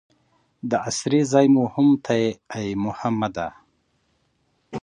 [0.69, 3.47] د اسرې ځای مو هم ته یې ای محمده.